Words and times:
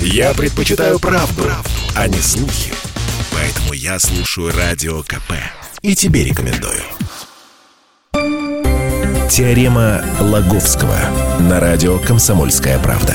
Я 0.00 0.34
предпочитаю 0.34 0.98
правду, 0.98 1.42
правду, 1.42 1.70
а 1.94 2.08
не 2.08 2.18
слухи. 2.18 2.72
Поэтому 3.32 3.72
я 3.72 3.98
слушаю 3.98 4.52
Радио 4.56 5.02
КП. 5.02 5.32
И 5.82 5.94
тебе 5.94 6.24
рекомендую. 6.24 6.82
Теорема 9.30 10.02
Лаговского 10.20 10.96
на 11.40 11.60
радио 11.60 11.98
«Комсомольская 11.98 12.78
правда». 12.78 13.14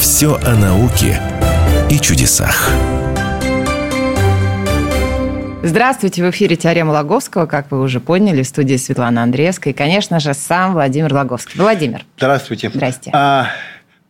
Все 0.00 0.36
о 0.36 0.54
науке 0.54 1.20
и 1.90 1.98
чудесах. 2.00 2.70
Здравствуйте, 5.62 6.24
в 6.24 6.30
эфире 6.30 6.56
«Теорема 6.56 6.92
Лаговского», 6.92 7.46
как 7.46 7.70
вы 7.70 7.80
уже 7.80 8.00
поняли, 8.00 8.42
в 8.42 8.48
студии 8.48 8.76
Светлана 8.76 9.22
Андреевская 9.22 9.72
и, 9.72 9.76
конечно 9.76 10.18
же, 10.18 10.32
сам 10.32 10.72
Владимир 10.72 11.12
Лаговский. 11.12 11.60
Владимир. 11.60 12.04
Здравствуйте. 12.16 12.70
Здрасте. 12.72 13.10
А, 13.12 13.48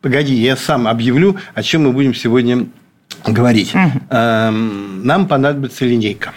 погоди, 0.01 0.35
я 0.35 0.57
сам 0.57 0.87
объявлю, 0.89 1.37
о 1.55 1.63
чем 1.63 1.85
мы 1.85 1.93
будем 1.93 2.15
сегодня 2.15 2.67
говорить. 3.27 3.73
Эм, 4.11 5.05
Нам 5.05 5.27
понадобится 5.27 5.85
линейка. 5.85 6.33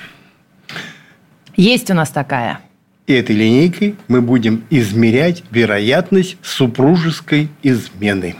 Есть 1.55 1.89
у 1.91 1.93
нас 1.93 2.09
такая. 2.09 2.59
И 3.07 3.13
этой 3.13 3.35
линейкой 3.35 3.95
мы 4.07 4.21
будем 4.21 4.63
измерять 4.69 5.43
вероятность 5.51 6.37
супружеской 6.41 7.49
измены. 7.61 8.35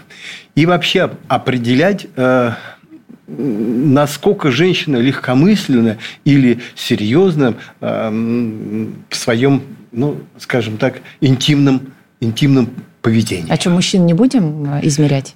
И 0.56 0.66
вообще 0.66 1.06
оп- 1.06 1.16
определять, 1.28 2.08
э, 2.16 2.52
насколько 3.28 4.52
женщина 4.52 4.98
легкомысленно 4.98 5.98
или 6.26 6.60
серьезно 6.76 7.56
эм, 7.82 9.04
в 9.10 9.16
своем, 9.16 9.64
ну, 9.92 10.22
скажем 10.38 10.78
так, 10.78 11.02
интимном, 11.22 11.92
интимном 12.20 12.70
поведении. 13.02 13.52
А 13.52 13.56
что, 13.60 13.70
мужчин 13.70 14.06
не 14.06 14.14
будем 14.14 14.76
э, 14.76 14.80
измерять? 14.84 15.36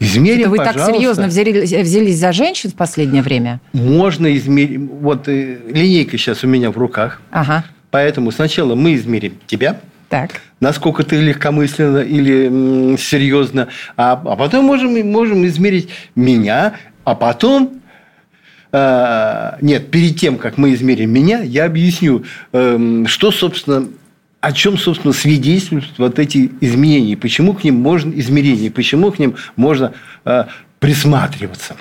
Измерим, 0.00 0.40
Это 0.42 0.50
вы 0.50 0.56
так 0.58 0.72
пожалуйста. 0.74 0.94
серьезно 0.96 1.26
взялись, 1.28 1.72
взялись 1.72 2.18
за 2.18 2.32
женщин 2.32 2.70
в 2.70 2.74
последнее 2.74 3.22
время? 3.22 3.60
Можно 3.72 4.34
измерить. 4.36 4.80
Вот 5.00 5.28
э, 5.28 5.58
линейка 5.68 6.18
сейчас 6.18 6.44
у 6.44 6.48
меня 6.48 6.70
в 6.70 6.76
руках. 6.78 7.20
Ага, 7.30 7.64
Поэтому 7.90 8.32
сначала 8.32 8.74
мы 8.74 8.94
измерим 8.96 9.34
тебя, 9.46 9.80
так. 10.08 10.40
насколько 10.58 11.04
ты 11.04 11.16
легкомысленно 11.16 11.98
или 11.98 12.46
м, 12.92 12.98
серьезно, 12.98 13.68
а, 13.96 14.12
а 14.12 14.34
потом 14.36 14.64
можем, 14.64 15.00
можем 15.10 15.46
измерить 15.46 15.88
меня, 16.16 16.74
а 17.04 17.14
потом... 17.14 17.80
э, 18.72 19.52
нет, 19.60 19.90
перед 19.92 20.18
тем, 20.18 20.38
как 20.38 20.58
мы 20.58 20.74
измерим 20.74 21.10
меня, 21.12 21.40
я 21.42 21.66
объясню, 21.66 22.24
эм, 22.52 23.06
что, 23.06 23.30
собственно, 23.30 23.86
о 24.44 24.52
чем, 24.52 24.76
собственно, 24.76 25.14
свидетельствуют 25.14 25.86
вот 25.96 26.18
эти 26.18 26.50
изменения, 26.60 27.16
почему 27.16 27.54
к 27.54 27.64
ним 27.64 27.76
можно 27.76 28.12
измерение, 28.12 28.70
почему 28.70 29.10
к 29.10 29.18
ним 29.18 29.36
можно 29.56 29.92
э, 30.26 30.44
присматриваться. 30.80 31.76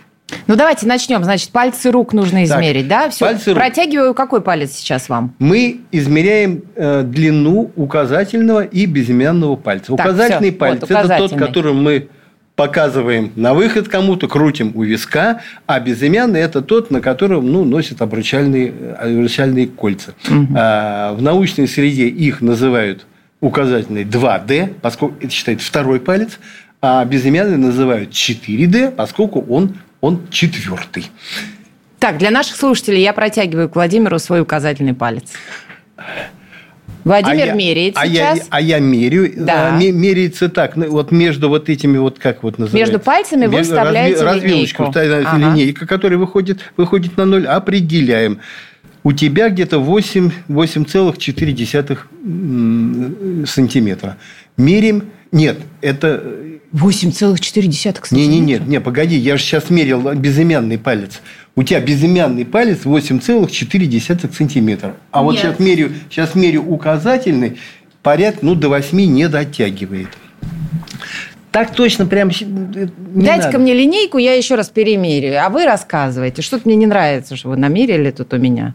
Ну, 0.48 0.56
давайте 0.56 0.88
начнем. 0.88 1.22
Значит, 1.26 1.50
пальцы 1.50 1.92
рук 1.92 2.14
нужно 2.14 2.46
Так, 2.48 2.58
измерить, 2.58 2.88
да? 2.88 3.10
Все. 3.10 3.26
пальцы 3.26 3.50
рук. 3.52 3.60
Протягиваю 3.60 4.14
какой 4.14 4.40
палец 4.40 4.72
сейчас 4.72 5.10
вам? 5.10 5.36
Мы 5.40 5.82
измеряем 5.92 6.64
э, 6.76 7.04
длину 7.04 7.72
указательного 7.76 8.64
и 8.64 8.86
безымянного 8.86 9.58
пальца. 9.58 9.94
Так, 9.98 10.06
указательный 10.06 10.52
всё, 10.52 10.58
палец 10.60 10.82
вот, 10.82 10.90
это 10.92 11.02
тот, 11.02 11.10
указательный. 11.10 11.48
которым 11.48 11.84
мы 11.84 12.08
показываем 12.56 13.32
на 13.36 13.54
выход 13.54 13.88
кому-то, 13.88 14.28
крутим 14.28 14.72
у 14.76 14.84
виска, 14.84 15.42
а 15.66 15.80
безымянный 15.80 16.40
это 16.40 16.62
тот, 16.62 16.92
на 16.92 17.02
котором 17.02 17.52
ну, 17.52 17.64
носят 17.66 18.02
обручальные, 18.02 18.74
э, 18.78 19.16
обручальные 19.16 19.68
кольца. 19.68 20.14
А, 20.56 21.14
в 21.14 21.22
научной 21.22 21.68
среде 21.68 22.08
их 22.08 22.42
называют 22.42 23.06
указательный 23.42 24.04
2D, 24.04 24.76
поскольку 24.82 25.16
это 25.20 25.32
считается 25.32 25.68
второй 25.68 26.00
палец, 26.00 26.40
а 26.82 27.04
безымянный 27.06 27.58
называют 27.58 28.12
4D, 28.12 28.92
поскольку 28.92 29.42
он, 29.42 29.78
он 30.02 30.22
четвертый. 30.30 31.10
Так, 32.00 32.18
для 32.18 32.32
наших 32.32 32.56
слушателей 32.58 33.02
я 33.02 33.14
протягиваю 33.14 33.70
к 33.70 33.76
Владимиру 33.76 34.20
свой 34.20 34.42
указательный 34.42 34.94
палец. 34.94 35.32
Владимир 37.04 37.44
а 37.44 37.46
я- 37.48 37.54
меряет 37.54 37.94
а 37.98 38.06
я, 38.06 38.36
сейчас. 38.36 38.48
а 38.50 38.62
я 38.62 38.80
мерю. 38.80 39.32
Да. 39.36 39.76
а, 39.76 39.78
ме- 39.80 39.92
меряется 39.92 40.50
так. 40.50 40.76
ну, 40.76 40.90
Вот 40.90 41.12
между 41.12 41.50
вот 41.50 41.70
этими 41.70 41.98
вот, 41.98 42.20
как 42.20 42.44
вот 42.44 42.58
называется? 42.58 42.92
Между 42.94 43.04
пальцами 43.04 43.46
вы 43.48 43.62
вставляете 43.64 44.22
разви- 44.22 44.26
развилочку 44.26 44.84
линейку. 44.84 44.86
вставляете 44.92 45.28
Ага. 45.28 45.38
линейка, 45.56 45.86
которая 45.88 46.18
выходит, 46.18 46.60
выходит 46.78 47.18
на 47.18 47.26
ноль. 47.26 47.46
Определяем. 47.48 48.40
У 49.04 49.12
тебя 49.12 49.50
где-то 49.50 49.80
8, 49.80 50.32
8,4 50.48 52.08
м, 52.24 53.46
сантиметра. 53.46 54.18
Мерим. 54.58 55.04
Нет, 55.32 55.58
это... 55.82 56.24
8,4 56.74 57.38
сантиметра. 57.38 58.16
Не, 58.16 58.28
не, 58.28 58.40
нет, 58.40 58.68
не, 58.68 58.82
погоди, 58.82 59.16
я 59.16 59.38
же 59.38 59.44
сейчас 59.44 59.70
мерил 59.70 60.12
безымянный 60.14 60.80
палец. 60.80 61.22
У 61.56 61.62
тебя 61.62 61.80
безымянный 61.80 62.46
палец 62.46 62.80
8,4 62.84 64.34
сантиметра. 64.34 64.96
А 65.12 65.22
вот 65.22 65.34
Нет. 65.34 65.42
сейчас 65.42 65.60
мерю, 65.60 65.92
сейчас 66.10 66.34
мерю 66.34 66.64
указательный, 66.64 67.60
порядка, 68.02 68.40
ну, 68.44 68.56
до 68.56 68.70
8 68.70 68.98
не 69.00 69.30
дотягивает. 69.30 70.10
Так 71.52 71.76
точно 71.76 72.08
прям 72.08 72.30
э, 72.30 72.88
Дайте-ка 72.98 73.60
мне 73.60 73.76
линейку, 73.76 74.18
я 74.18 74.34
еще 74.34 74.56
раз 74.56 74.70
перемеряю. 74.70 75.46
А 75.46 75.50
вы 75.50 75.66
рассказывайте. 75.66 76.42
Что-то 76.42 76.64
мне 76.66 76.76
не 76.76 76.88
нравится, 76.88 77.36
что 77.36 77.50
вы 77.50 77.58
намерили 77.58 78.10
тут 78.10 78.34
у 78.34 78.38
меня. 78.38 78.74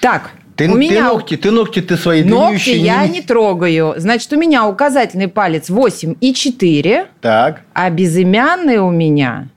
Так, 0.00 0.30
Ты, 0.56 0.68
у 0.68 0.72
ты 0.72 0.78
меня 0.78 1.08
ногти, 1.08 1.36
ты 1.36 1.50
ногти 1.50 1.80
ты 1.80 1.96
свои 1.96 2.22
ногти 2.22 2.64
длиннющие 2.64 2.76
я 2.78 3.06
не 3.06 3.22
трогаю. 3.22 3.94
Значит, 3.96 4.32
у 4.32 4.36
меня 4.36 4.66
указательный 4.66 5.28
палец 5.28 5.70
8 5.70 6.16
и 6.20 6.34
4, 6.34 7.06
Так, 7.20 7.62
а 7.72 7.90
безымянный 7.90 8.78
у 8.78 8.90
меня... 8.90 9.48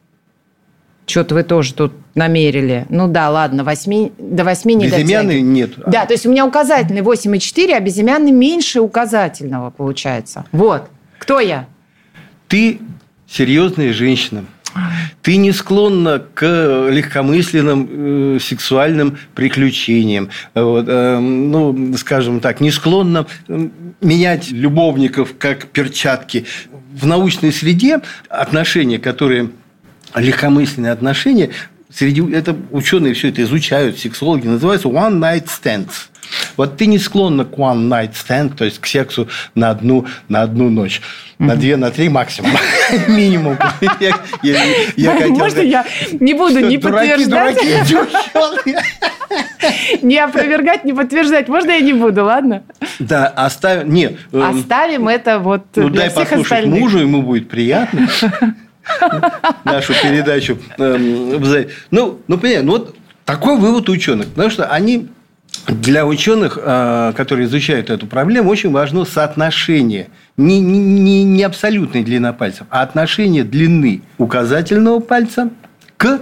Что-то 1.06 1.36
вы 1.36 1.44
тоже 1.44 1.74
тут 1.74 1.92
намерили. 2.16 2.86
Ну 2.90 3.10
да, 3.10 3.30
ладно, 3.30 3.66
8, 3.66 4.12
до 4.18 4.46
8 4.46 4.72
не 4.72 4.86
безымянный 4.88 5.42
нет. 5.42 5.72
Да, 5.86 6.06
то 6.06 6.14
есть 6.14 6.26
у 6.26 6.32
меня 6.32 6.46
указательный 6.46 7.02
8,4, 7.02 7.74
а 7.74 7.80
безымянный 7.82 8.32
меньше 8.32 8.80
указательного 8.80 9.70
получается. 9.70 10.46
Вот. 10.54 10.84
Кто 11.20 11.42
я? 11.42 11.68
Ты 12.48 12.80
серьезная 13.28 13.92
женщина. 13.92 14.46
Ты 15.24 15.38
не 15.38 15.54
склонна 15.54 16.22
к 16.34 16.44
легкомысленным 16.92 18.36
э, 18.36 18.40
сексуальным 18.42 19.18
приключениям. 19.34 20.30
Вот, 20.54 20.86
э, 20.90 21.18
ну, 21.18 21.96
скажем 21.96 22.42
так, 22.42 22.60
не 22.60 22.72
склонна 22.72 23.26
э, 23.48 23.70
менять 24.02 24.52
любовников 24.52 25.36
как 25.40 25.68
перчатки. 25.68 26.46
В 26.94 27.08
научной 27.08 27.54
среде 27.54 28.02
отношения, 28.28 29.00
которые 29.00 29.50
легкомысленные 30.14 30.92
отношения, 30.92 31.52
среди 31.94 32.22
это 32.34 32.56
ученые 32.72 33.14
все 33.14 33.30
это 33.30 33.42
изучают, 33.44 34.00
сексологи, 34.00 34.48
называются 34.48 34.88
one 34.88 35.20
night 35.20 35.46
stands. 35.48 35.92
Вот 36.58 36.78
ты 36.78 36.86
не 36.88 36.98
склонна 36.98 37.46
к 37.46 37.52
one 37.58 37.90
night 37.90 38.14
stand, 38.14 38.56
то 38.56 38.66
есть 38.66 38.80
к 38.80 38.86
сексу 38.88 39.28
на 39.56 39.70
одну, 39.70 40.08
на 40.30 40.42
одну 40.42 40.70
ночь. 40.70 41.02
На 41.38 41.56
две, 41.56 41.76
на 41.78 41.92
три 41.92 42.10
максимум. 42.10 42.52
Минимум. 43.08 43.58
Я- 44.00 44.16
я- 44.42 44.64
я 44.96 45.12
хотел 45.14 45.30
Можно 45.30 45.50
сказать, 45.50 45.68
я 45.70 45.86
не 46.20 46.34
буду 46.34 46.58
что 46.60 46.62
не 46.70 46.78
дураки, 46.78 47.10
подтверждать, 47.10 47.58
дураки, 48.34 48.76
не 50.02 50.18
опровергать, 50.18 50.86
не 50.86 50.94
подтверждать? 50.94 51.48
Можно 51.50 51.72
я 51.72 51.82
не 51.82 51.94
буду, 51.94 52.24
ладно? 52.24 52.64
Да, 53.00 53.28
оставим. 53.28 53.94
Нет. 53.94 54.16
эм, 54.32 54.60
Оставим 54.60 55.08
это 55.10 55.40
вот 55.40 55.66
Ну, 55.76 55.90
для 55.90 56.02
дай 56.02 56.10
всех 56.10 56.30
послушать 56.30 56.52
остальных. 56.52 56.80
мужу, 56.80 57.00
ему 57.00 57.22
будет 57.22 57.50
приятно. 57.50 58.08
Нашу 59.64 59.94
передачу. 60.02 60.58
эм, 60.78 61.42
Ну, 61.92 62.20
ну, 62.28 62.38
понятно, 62.38 62.66
ну, 62.66 62.72
вот 62.74 62.96
такой 63.26 63.58
вывод 63.58 63.90
ученых. 63.90 64.28
Потому 64.28 64.50
что 64.50 64.66
они 64.66 65.08
для 65.68 66.06
ученых, 66.06 66.58
э, 66.62 67.14
которые 67.16 67.46
изучают 67.48 67.90
эту 67.90 68.08
проблему, 68.08 68.50
очень 68.50 68.72
важно 68.72 69.06
соотношение. 69.06 70.10
Не, 70.36 70.60
не- 70.60 71.24
не 71.24 71.44
абсолютной 71.44 72.04
длина 72.04 72.34
пальцев, 72.34 72.66
а 72.70 72.82
отношение 72.82 73.44
длины 73.44 74.02
указательного 74.18 75.00
пальца 75.00 75.50
к 75.98 76.20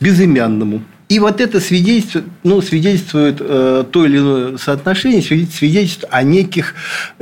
безымянному. 0.00 0.82
И 1.08 1.18
вот 1.18 1.40
это 1.40 1.60
свидетельствует, 1.60 2.24
ну, 2.44 2.62
свидетельствует 2.62 3.36
э, 3.40 3.84
то 3.90 4.06
или 4.06 4.18
иное 4.18 4.56
соотношение, 4.56 5.20
свидетельствует, 5.20 6.04
о 6.10 6.22
неких 6.22 6.74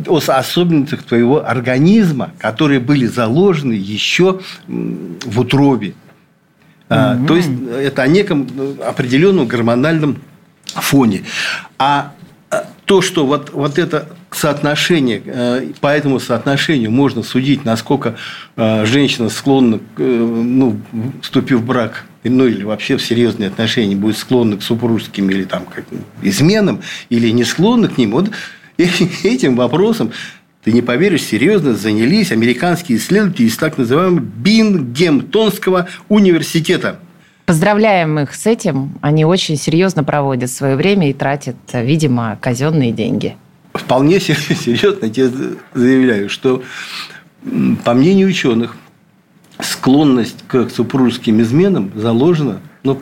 о 0.07 0.19
особенностях 0.19 1.03
твоего 1.03 1.45
организма, 1.45 2.31
которые 2.39 2.79
были 2.79 3.07
заложены 3.07 3.73
еще 3.73 4.41
в 4.69 5.41
утробе. 5.41 5.95
А, 6.89 7.19
То 7.27 7.37
есть 7.37 7.51
это 7.75 8.03
о 8.03 8.07
неком 8.07 8.47
э, 8.57 8.75
определенном 8.87 9.47
гормональном 9.47 10.19
фоне. 10.67 11.25
А 11.79 12.13
э, 12.51 12.63
то, 12.85 13.03
что 13.03 13.27
вот, 13.27 13.51
вот 13.53 13.79
это 13.79 14.09
соотношение, 14.31 15.23
э, 15.25 15.67
по 15.81 15.89
этому 15.89 16.21
соотношению 16.21 16.91
можно 16.91 17.23
судить, 17.23 17.65
насколько 17.65 18.17
э, 18.57 18.85
женщина 18.87 19.29
склонна, 19.29 19.81
э, 19.97 20.03
ну, 20.03 20.79
вступив 21.23 21.61
в 21.61 21.67
брак, 21.67 22.05
ну 22.29 22.47
или 22.47 22.63
вообще 22.65 22.97
в 22.97 23.03
серьезные 23.03 23.49
отношения, 23.49 23.97
будет 23.97 24.17
склонна 24.17 24.57
к 24.57 24.63
супружеским 24.63 25.31
или 25.31 25.45
там, 25.45 25.65
как, 25.65 25.85
изменам, 26.23 26.81
или 27.09 27.31
не 27.31 27.45
склонна 27.45 27.89
к 27.89 27.99
ним, 27.99 28.13
вот 28.13 28.31
этим 28.77 29.57
вопросом 29.57 30.13
ты 30.65 30.71
не 30.71 30.81
поверишь, 30.81 31.25
серьезно 31.25 31.75
занялись 31.75 32.31
американские 32.31 32.99
исследователи 32.99 33.47
из 33.47 33.57
так 33.57 33.79
называемого 33.79 34.21
Бингемтонского 34.21 35.89
университета. 36.09 37.01
Поздравляем 37.47 38.21
их 38.21 38.35
с 38.35 38.47
этим. 38.47 38.93
Они 39.01 39.25
очень 39.25 39.57
серьезно 39.57 40.05
проводят 40.05 40.51
свое 40.51 40.77
время 40.77 41.11
и 41.11 41.13
тратят, 41.13 41.57
видимо, 41.73 42.39
казенные 42.41 42.93
деньги. 42.93 43.37
Вполне 43.75 44.21
серьезно 44.21 45.11
тебе 45.11 45.31
заявляю, 45.75 46.29
что, 46.29 46.63
по 47.85 47.95
мнению 47.95 48.29
ученых, 48.29 48.77
склонность 49.63 50.45
к 50.47 50.69
супружеским 50.71 51.41
изменам 51.41 51.93
заложена, 51.95 52.61
ну, 52.83 53.01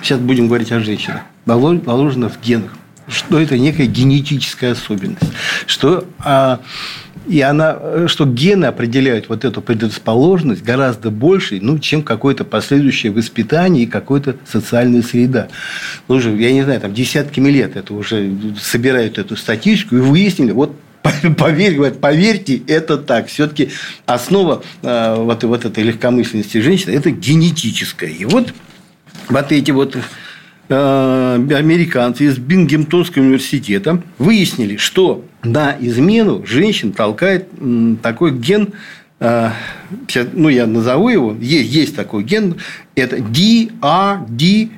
сейчас 0.00 0.18
будем 0.18 0.46
говорить 0.46 0.72
о 0.72 0.80
женщинах, 0.80 1.22
заложена 1.46 2.28
в 2.28 2.40
генах 2.40 2.72
что 3.08 3.40
это 3.40 3.58
некая 3.58 3.86
генетическая 3.86 4.72
особенность, 4.72 5.32
что 5.66 6.04
а, 6.20 6.60
и 7.26 7.40
она, 7.40 8.08
что 8.08 8.26
гены 8.26 8.66
определяют 8.66 9.28
вот 9.28 9.44
эту 9.44 9.60
предрасположенность 9.60 10.62
гораздо 10.62 11.10
больше, 11.10 11.58
ну, 11.60 11.78
чем 11.78 12.02
какое-то 12.02 12.44
последующее 12.44 13.12
воспитание 13.12 13.84
и 13.84 13.86
какая-то 13.86 14.36
социальная 14.44 15.02
среда. 15.02 15.48
Ну, 16.08 16.16
уже, 16.16 16.30
я 16.36 16.52
не 16.52 16.62
знаю, 16.62 16.80
там 16.80 16.92
десятками 16.94 17.48
лет 17.48 17.76
это 17.76 17.94
уже 17.94 18.32
собирают 18.60 19.18
эту 19.18 19.36
статистику 19.36 19.96
и 19.96 20.00
выяснили, 20.00 20.52
вот 20.52 20.74
Поверь, 21.38 21.74
говорят, 21.74 22.00
поверьте, 22.00 22.62
это 22.66 22.96
так. 22.96 23.28
Все-таки 23.28 23.70
основа 24.06 24.62
э, 24.82 25.14
вот, 25.18 25.42
вот 25.44 25.64
этой 25.64 25.84
легкомысленности 25.84 26.58
женщины– 26.58 26.92
это 26.96 27.10
генетическая. 27.10 28.10
И 28.10 28.24
вот 28.24 28.52
вот 29.28 29.52
эти 29.52 29.70
вот 29.70 29.96
Э, 30.74 31.34
американцы 31.34 32.24
из 32.24 32.38
Бингемтонского 32.38 33.22
университета 33.22 34.02
выяснили, 34.16 34.78
что 34.78 35.26
на 35.42 35.76
измену 35.78 36.46
женщин 36.46 36.92
толкает 36.94 37.48
такой 38.00 38.30
ген, 38.30 38.70
э, 39.20 39.50
ну, 40.32 40.48
я 40.48 40.66
назову 40.66 41.10
его, 41.10 41.36
есть, 41.38 41.70
есть 41.70 41.94
такой 41.94 42.24
ген, 42.24 42.56
это 42.94 43.16
DRD4. 43.16 44.70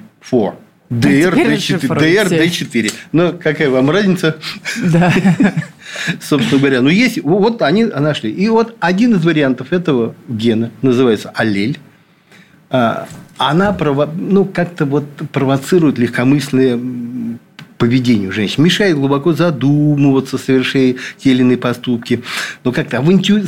DRD4. 0.91 1.81
DRD4. 1.81 2.93
Но 3.12 3.32
какая 3.32 3.71
вам 3.71 3.88
разница? 3.91 4.38
Да. 4.82 5.15
Собственно 6.20 6.58
говоря. 6.58 6.81
Ну, 6.81 6.88
есть, 6.88 7.23
вот 7.23 7.62
они 7.62 7.85
нашли. 7.85 8.31
И 8.31 8.49
вот 8.49 8.76
один 8.81 9.14
из 9.14 9.25
вариантов 9.25 9.73
этого 9.73 10.14
гена 10.29 10.70
называется 10.82 11.31
аллель. 11.35 11.79
А, 12.70 13.06
она 13.37 13.73
прово... 13.73 14.12
ну, 14.17 14.44
как-то 14.44 14.85
вот 14.87 15.05
провоцирует 15.32 15.99
легкомысленное 15.99 16.79
поведение 17.79 18.29
у 18.29 18.32
женщин, 18.32 18.62
мешает 18.62 18.96
глубоко 18.96 19.32
задумываться, 19.32 20.38
совершая 20.38 20.94
те 21.19 21.32
или 21.32 21.41
иные 21.41 21.58
поступки, 21.58 22.23
но 22.62 22.73
как-то 22.73 22.99
авантю... 22.99 23.43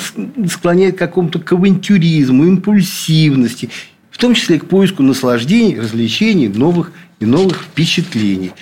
склоняет 0.49 0.97
к 0.97 0.99
какому-то 0.99 1.39
к 1.39 1.53
авантюризму, 1.53 2.45
импульсивности, 2.45 3.71
в 4.11 4.19
том 4.19 4.35
числе 4.35 4.59
к 4.59 4.67
поиску 4.67 5.03
наслаждений, 5.03 5.79
развлечений, 5.79 6.49
новых 6.49 6.93
и 7.21 7.27
новых 7.27 7.63
впечатлений. 7.63 8.53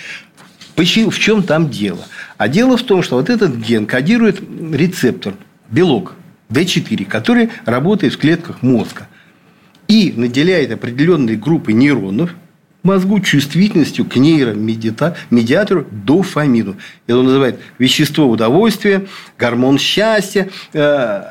В 0.75 1.19
чем 1.19 1.41
там 1.43 1.69
дело? 1.69 2.05
А 2.37 2.47
дело 2.47 2.77
в 2.77 2.83
том, 2.83 3.01
что 3.01 3.15
вот 3.15 3.29
этот 3.29 3.55
ген 3.55 3.85
кодирует 3.85 4.41
рецептор, 4.71 5.35
белок 5.69 6.13
D4, 6.49 7.05
который 7.05 7.49
работает 7.65 8.13
в 8.13 8.17
клетках 8.17 8.61
мозга 8.61 9.07
и 9.87 10.13
наделяет 10.15 10.71
определенные 10.71 11.37
группы 11.37 11.73
нейронов 11.73 12.31
мозгу 12.83 13.19
чувствительностью 13.19 14.05
к 14.05 14.15
нейромедиатору 14.15 15.87
дофамину. 15.89 16.75
Это 17.07 17.17
он 17.17 17.25
называет 17.25 17.59
вещество 17.79 18.29
удовольствия, 18.29 19.07
гормон 19.39 19.79
счастья. 19.79 20.49
Э, 20.73 21.23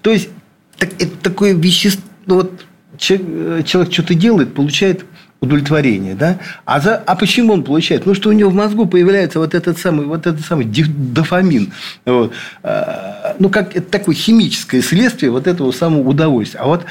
то 0.00 0.10
есть, 0.10 0.30
это 0.78 1.16
такое 1.22 1.54
вещество... 1.54 2.02
Ну, 2.26 2.34
вот, 2.36 2.64
человек, 2.96 3.66
человек 3.66 3.92
что-то 3.92 4.14
делает, 4.14 4.54
получает 4.54 5.04
удовлетворение, 5.44 6.14
да? 6.14 6.38
А, 6.64 6.80
за, 6.80 6.96
а 6.96 7.14
почему 7.14 7.52
он 7.52 7.62
получает? 7.62 8.06
Ну, 8.06 8.14
что 8.14 8.30
у 8.30 8.32
него 8.32 8.50
в 8.50 8.54
мозгу 8.54 8.86
появляется 8.86 9.38
вот 9.38 9.54
этот 9.54 9.78
самый, 9.78 10.06
вот 10.06 10.26
этот 10.26 10.44
самый 10.44 10.66
дофамин. 10.66 11.72
Вот. 12.04 12.32
Э, 12.62 13.34
ну, 13.38 13.48
как 13.48 13.76
это 13.76 13.88
такое 13.90 14.14
химическое 14.14 14.82
следствие 14.82 15.30
вот 15.30 15.46
этого 15.46 15.70
самого 15.72 16.08
удовольствия. 16.08 16.60
А 16.60 16.66
вот 16.66 16.84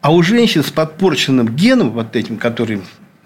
а 0.00 0.12
у 0.12 0.22
женщин 0.22 0.62
с 0.62 0.70
подпорченным 0.70 1.56
геном, 1.56 1.92
вот 1.92 2.14
этим, 2.14 2.36
который 2.36 2.82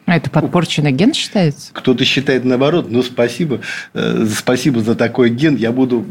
а 0.07 0.17
это 0.17 0.31
подпорченный 0.31 0.93
ген 0.93 1.13
считается? 1.13 1.69
Кто-то 1.75 2.03
считает 2.07 2.43
наоборот. 2.43 2.87
Ну, 2.89 3.03
спасибо. 3.03 3.61
Э, 3.93 4.27
спасибо 4.35 4.81
за 4.81 4.95
такой 4.95 5.29
ген. 5.29 5.57
Я 5.57 5.71
буду 5.71 6.07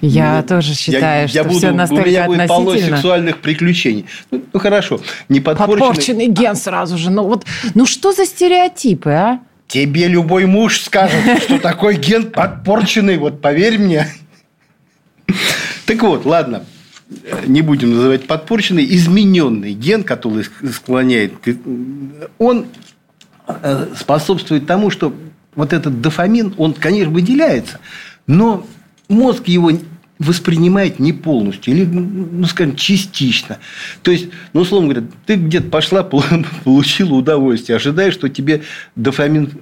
я 0.00 0.40
ну, 0.40 0.48
тоже 0.48 0.74
считаю, 0.74 1.22
я, 1.22 1.28
что 1.28 1.38
я 1.38 1.44
буду, 1.44 1.58
все 1.58 1.70
настолько 1.72 2.02
У 2.02 2.10
меня 2.10 2.26
будет 2.26 2.48
полно 2.48 2.76
сексуальных 2.76 3.38
приключений. 3.40 4.06
Ну, 4.30 4.42
ну 4.52 4.60
хорошо, 4.60 5.00
не 5.28 5.40
подпорченный... 5.40 5.78
Подпорченный 5.78 6.26
ген 6.28 6.56
сразу 6.56 6.96
же. 6.96 7.10
Ну, 7.10 7.24
вот, 7.24 7.44
ну 7.74 7.86
что 7.86 8.12
за 8.12 8.26
стереотипы, 8.26 9.10
а? 9.10 9.40
Тебе 9.68 10.08
любой 10.08 10.46
муж 10.46 10.80
скажет, 10.80 11.20
что 11.42 11.58
такой 11.58 11.96
ген 11.96 12.30
подпорченный. 12.30 13.18
Вот 13.18 13.40
поверь 13.40 13.78
мне. 13.78 14.08
Так 15.86 16.02
вот, 16.02 16.24
ладно 16.24 16.64
не 17.46 17.62
будем 17.62 17.94
называть 17.94 18.26
подпорченный, 18.26 18.86
измененный 18.88 19.72
ген, 19.72 20.04
который 20.04 20.44
склоняет, 20.72 21.34
он 22.38 22.66
э, 23.48 23.86
способствует 23.98 24.66
тому, 24.66 24.90
что 24.90 25.12
вот 25.54 25.72
этот 25.72 26.00
дофамин, 26.00 26.54
он, 26.56 26.72
конечно, 26.72 27.12
выделяется, 27.12 27.80
но 28.26 28.66
мозг 29.08 29.48
его 29.48 29.72
воспринимает 30.20 31.00
не 31.00 31.14
полностью 31.14 31.74
или, 31.74 31.84
ну, 31.86 32.44
скажем, 32.44 32.76
частично. 32.76 33.58
То 34.02 34.10
есть, 34.10 34.28
ну, 34.52 34.60
условно 34.60 34.92
говоря, 34.92 35.06
ты 35.26 35.34
где-то 35.34 35.70
пошла, 35.70 36.02
получила 36.64 37.14
удовольствие, 37.14 37.76
ожидаешь, 37.76 38.14
что 38.14 38.28
тебе 38.28 38.62
дофамин 38.94 39.52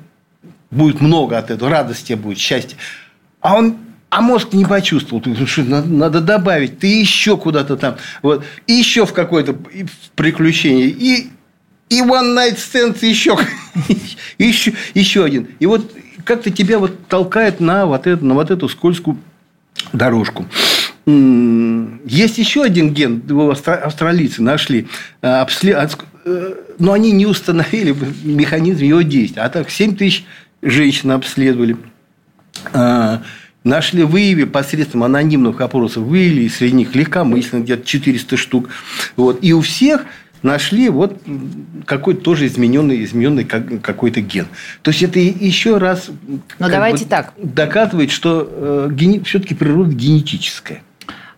будет 0.73 1.01
много 1.01 1.39
от 1.39 1.51
этого, 1.51 1.71
радости 1.71 2.13
будет, 2.15 2.39
счастье. 2.39 2.77
А 3.41 3.57
он 3.57 3.79
а 4.11 4.21
мозг 4.23 4.53
не 4.53 4.65
почувствовал. 4.65 5.21
Ты 5.23 5.47
что, 5.47 5.63
надо, 5.63 5.87
надо 5.87 6.21
добавить. 6.21 6.79
Ты 6.79 6.99
еще 6.99 7.37
куда-то 7.37 7.77
там. 7.77 7.97
Вот. 8.23 8.43
И 8.67 8.73
еще 8.73 9.05
в 9.05 9.13
какое-то 9.13 9.55
приключение. 10.17 10.89
И, 10.89 11.29
и 11.91 12.01
one 12.01 12.35
night 12.35 12.57
stand 12.57 12.97
еще, 13.05 13.37
еще, 14.39 14.73
еще 14.95 15.25
один. 15.25 15.49
И 15.61 15.67
вот 15.67 15.93
как-то 16.25 16.51
тебя 16.51 16.79
вот 16.79 17.07
толкает 17.07 17.61
на 17.61 17.85
вот, 17.85 18.07
это, 18.07 18.25
на 18.25 18.33
вот 18.33 18.51
эту 18.51 18.69
скользкую 18.71 19.19
дорожку. 19.93 20.47
Есть 21.07 22.39
еще 22.39 22.63
один 22.63 22.93
ген, 22.93 23.23
его 23.27 23.51
австралийцы 23.51 24.43
нашли, 24.43 24.89
э, 25.23 25.47
э, 26.25 26.55
но 26.79 26.93
они 26.93 27.13
не 27.13 27.25
установили 27.25 27.97
механизм 28.25 28.85
его 28.85 29.01
действия. 29.01 29.43
А 29.43 29.49
так 29.49 29.71
7 29.71 29.97
тысяч 29.97 30.27
женщин 30.61 31.11
обследовали. 31.13 31.77
А, 32.73 33.23
Нашли, 33.65 34.05
выявили 34.05 34.45
посредством 34.45 35.03
анонимных 35.05 35.61
опросов, 35.61 36.05
выявили 36.05 36.49
среди 36.49 36.75
них 36.75 36.95
легкомысленно, 36.95 37.63
где-то 37.63 37.85
400 37.85 38.37
штук. 38.37 38.69
Вот. 39.17 39.41
И 39.43 39.53
у 39.53 39.61
всех 39.61 40.07
нашли 40.43 40.89
вот 40.89 41.21
какой-то 41.85 42.21
тоже 42.21 42.47
измененный, 42.47 43.05
измененный 43.05 43.45
какой-то 43.45 44.21
ген. 44.21 44.47
То 44.83 44.91
есть 44.91 45.03
это 45.03 45.19
еще 45.19 45.79
раз 45.79 46.11
Но 46.59 46.69
давайте 46.69 47.05
бы 47.05 47.11
так. 47.11 47.33
доказывает, 47.37 48.11
что 48.11 48.49
э, 48.51 48.89
гени... 48.93 49.21
все-таки 49.21 49.55
природа 49.55 49.93
генетическая. 49.93 50.83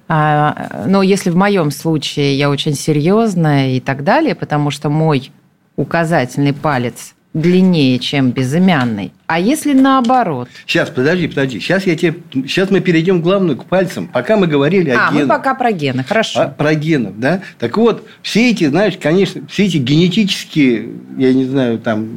А, 0.09 0.85
ну, 0.89 1.03
если 1.03 1.31
в 1.31 1.37
моем 1.37 1.71
случае 1.71 2.37
я 2.37 2.51
очень 2.51 2.75
серьезная 2.75 3.77
и 3.77 3.81
так 3.81 4.03
далее, 4.03 4.35
потому 4.35 4.71
что 4.71 4.91
мой 4.91 5.31
указательный 5.77 6.53
палец 6.53 7.15
длиннее, 7.33 7.99
чем 7.99 8.33
безымянный. 8.33 9.13
А 9.27 9.39
если 9.39 9.73
наоборот? 9.73 10.49
Сейчас, 10.67 10.91
подожди, 10.91 11.29
подожди. 11.29 11.61
Сейчас, 11.61 11.87
я 11.87 11.97
тебе... 11.97 12.17
Сейчас 12.33 12.71
мы 12.71 12.81
перейдем 12.81 13.21
к 13.21 13.23
главному, 13.23 13.61
к 13.61 13.67
пальцам. 13.67 14.09
Пока 14.09 14.37
мы 14.37 14.49
говорили 14.49 14.91
а, 14.91 15.09
о 15.09 15.13
генах. 15.13 15.23
А, 15.23 15.23
мы 15.23 15.27
пока 15.29 15.55
про 15.55 15.71
гены, 15.71 16.03
хорошо. 16.03 16.41
А, 16.41 16.49
про 16.49 16.75
генов, 16.75 17.21
да. 17.21 17.43
Так 17.59 17.77
вот, 17.77 18.07
все 18.23 18.51
эти, 18.51 18.67
знаешь, 18.67 18.99
конечно, 19.01 19.43
все 19.49 19.67
эти 19.67 19.77
генетические, 19.77 20.89
я 21.17 21.33
не 21.33 21.45
знаю, 21.45 21.79
там, 21.79 22.09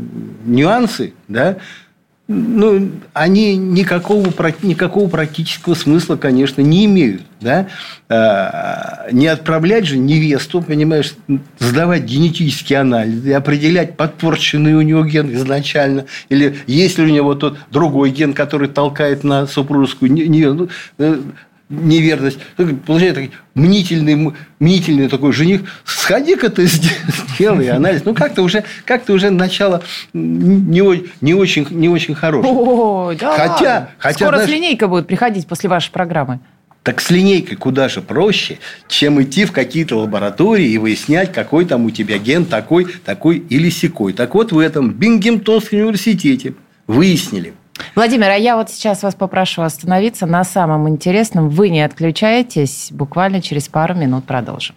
нюансы, 0.46 1.14
да, 1.28 1.58
ну, 2.30 2.90
они 3.12 3.58
никакого, 3.58 4.28
никакого 4.62 5.10
практического 5.10 5.74
смысла, 5.74 6.16
конечно, 6.16 6.62
не 6.62 6.86
имеют. 6.86 7.24
Да? 7.42 7.68
А, 8.08 9.08
не 9.12 9.28
отправлять 9.28 9.86
же 9.86 9.98
невесту, 9.98 10.62
понимаешь, 10.62 11.16
сдавать 11.60 12.04
генетические 12.04 12.80
анализы, 12.80 13.34
определять 13.34 13.98
подпорченный 13.98 14.74
у 14.74 14.82
него 14.82 15.04
ген 15.04 15.34
изначально, 15.34 16.06
или 16.30 16.56
есть 16.66 16.98
ли 16.98 17.04
у 17.04 17.10
него 17.10 17.36
тот 17.36 17.58
другой 17.72 18.12
ген, 18.12 18.34
который 18.34 18.70
толкает 18.70 19.26
на 19.26 19.46
супружескую 19.46 20.14
не, 20.14 20.68
э, 21.00 21.18
неверность. 21.82 22.40
Получается 22.58 23.22
такой 23.22 23.32
мнительный, 23.56 24.34
мнительный 24.60 25.10
такой 25.10 25.34
жених. 25.34 25.62
Сходи-ка 25.86 26.50
ты 26.50 26.68
сделай 26.68 27.70
анализ. 27.70 28.04
Ну, 28.06 28.14
как-то 28.14 28.42
уже, 28.44 28.64
как-то 28.86 29.14
уже 29.14 29.30
начало 29.30 29.84
не, 30.14 30.82
не, 31.22 31.34
очень, 31.34 31.68
не 31.70 31.90
очень 31.90 32.16
хорошее. 32.16 32.54
О, 32.54 33.14
да 33.20 33.38
хотя, 33.38 33.90
хотя, 33.98 34.18
Скоро 34.18 34.36
знаешь, 34.36 34.50
с 34.50 34.54
линейкой 34.54 34.88
будет 34.88 35.08
приходить 35.08 35.48
после 35.48 35.70
вашей 35.70 35.92
программы. 35.92 36.40
Так 36.84 37.00
с 37.00 37.10
линейкой 37.10 37.56
куда 37.56 37.88
же 37.88 38.02
проще, 38.02 38.60
чем 38.90 39.22
идти 39.22 39.46
в 39.46 39.54
какие-то 39.54 39.98
лаборатории 39.98 40.68
и 40.68 40.78
выяснять, 40.78 41.32
какой 41.32 41.64
там 41.64 41.86
у 41.86 41.92
тебя 41.92 42.18
ген 42.18 42.44
такой, 42.44 42.88
такой 43.06 43.38
или 43.38 43.70
секой. 43.70 44.12
Так 44.12 44.36
вот, 44.36 44.52
в 44.52 44.60
этом 44.60 44.92
Бингемтонском 44.92 45.80
университете 45.80 46.56
выяснили. 46.86 47.54
Владимир, 47.96 48.30
а 48.30 48.36
я 48.36 48.56
вот 48.56 48.70
сейчас 48.70 49.04
вас 49.04 49.16
попрошу 49.16 49.62
остановиться 49.62 50.26
на 50.26 50.44
самом 50.44 50.90
интересном. 50.90 51.50
Вы 51.50 51.70
не 51.70 51.82
отключаетесь, 51.82 52.90
буквально 52.92 53.42
через 53.42 53.68
пару 53.68 53.96
минут 53.96 54.26
продолжим. 54.26 54.76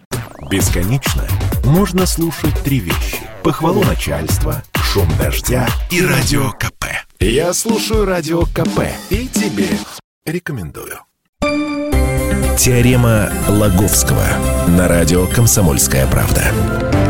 Бесконечно 0.49 1.23
можно 1.65 2.05
слушать 2.05 2.53
три 2.63 2.79
вещи. 2.79 3.17
Похвалу 3.43 3.83
начальства, 3.83 4.63
шум 4.75 5.07
дождя 5.19 5.67
и 5.91 6.01
радио 6.05 6.51
КП. 6.51 6.85
Я 7.19 7.53
слушаю 7.53 8.05
радио 8.05 8.43
КП 8.43 8.83
и 9.09 9.27
тебе 9.27 9.67
рекомендую. 10.25 10.99
Теорема 12.57 13.29
Лаговского 13.47 14.25
на 14.67 14.87
радио 14.87 15.27
«Комсомольская 15.27 16.07
правда». 16.07 16.43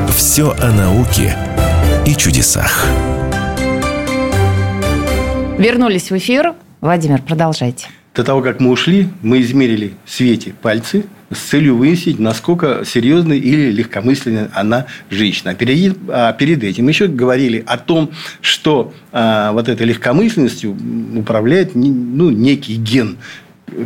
Все 0.09 0.51
о 0.59 0.71
науке 0.71 1.37
и 2.05 2.15
чудесах. 2.15 2.85
Вернулись 5.57 6.11
в 6.11 6.17
эфир. 6.17 6.53
Владимир, 6.81 7.19
продолжайте. 7.23 7.87
До 8.13 8.23
того, 8.23 8.43
как 8.43 8.59
мы 8.59 8.69
ушли, 8.69 9.09
мы 9.23 9.41
измерили 9.41 9.93
Свете 10.05 10.53
пальцы 10.61 11.05
с 11.31 11.37
целью 11.37 11.77
выяснить, 11.77 12.19
насколько 12.19 12.83
серьезной 12.85 13.39
или 13.39 13.71
легкомысленной 13.71 14.49
она 14.53 14.85
женщина. 15.09 15.51
А 15.51 15.55
перед, 15.55 15.97
а 16.09 16.31
перед 16.33 16.63
этим 16.63 16.87
еще 16.87 17.07
говорили 17.07 17.63
о 17.65 17.77
том, 17.77 18.11
что 18.39 18.93
а, 19.11 19.51
вот 19.51 19.67
этой 19.67 19.87
легкомысленностью 19.87 20.77
управляет 21.15 21.73
ну, 21.73 22.29
некий 22.29 22.75
ген, 22.75 23.17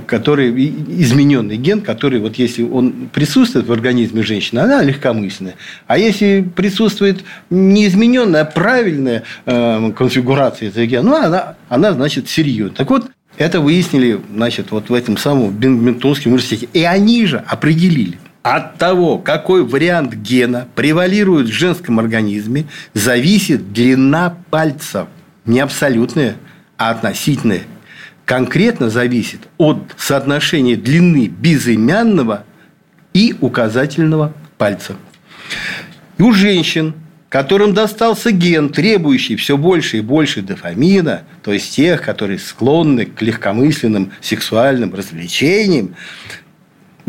который 0.05 0.51
измененный 0.51 1.57
ген, 1.57 1.81
который 1.81 2.19
вот 2.19 2.35
если 2.35 2.63
он 2.63 3.09
присутствует 3.11 3.67
в 3.67 3.71
организме 3.71 4.23
женщины, 4.23 4.59
она 4.59 4.81
легкомысленная. 4.83 5.55
А 5.87 5.97
если 5.97 6.41
присутствует 6.55 7.23
неизмененная, 7.49 8.45
правильная 8.45 9.23
э, 9.45 9.91
конфигурация 9.95 10.69
этого 10.69 10.85
гена, 10.85 11.03
ну, 11.03 11.15
она, 11.15 11.55
она, 11.69 11.93
значит, 11.93 12.29
серьезная. 12.29 12.75
Так 12.75 12.89
вот, 12.89 13.09
это 13.37 13.59
выяснили, 13.59 14.19
значит, 14.33 14.71
вот 14.71 14.89
в 14.89 14.93
этом 14.93 15.17
самом 15.17 15.51
Бентонском 15.51 16.33
университете. 16.33 16.67
И 16.73 16.83
они 16.83 17.25
же 17.25 17.37
определили, 17.47 18.17
от 18.43 18.77
того, 18.77 19.17
какой 19.17 19.63
вариант 19.63 20.13
гена 20.15 20.67
превалирует 20.75 21.47
в 21.47 21.53
женском 21.53 21.99
организме, 21.99 22.65
зависит 22.93 23.71
длина 23.71 24.37
пальцев. 24.49 25.07
Не 25.45 25.59
абсолютная, 25.59 26.35
а 26.77 26.91
относительная 26.91 27.61
конкретно 28.25 28.89
зависит 28.89 29.41
от 29.57 29.79
соотношения 29.97 30.75
длины 30.75 31.27
безымянного 31.27 32.45
и 33.13 33.35
указательного 33.41 34.33
пальца. 34.57 34.95
И 36.17 36.21
у 36.21 36.31
женщин, 36.31 36.93
которым 37.29 37.73
достался 37.73 38.31
ген, 38.31 38.69
требующий 38.69 39.35
все 39.35 39.57
больше 39.57 39.97
и 39.97 40.01
больше 40.01 40.41
дофамина, 40.41 41.23
то 41.43 41.51
есть 41.51 41.75
тех, 41.75 42.01
которые 42.01 42.39
склонны 42.39 43.05
к 43.05 43.21
легкомысленным 43.21 44.11
сексуальным 44.21 44.93
развлечениям, 44.93 45.95